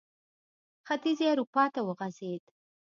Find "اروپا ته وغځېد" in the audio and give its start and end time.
1.31-2.43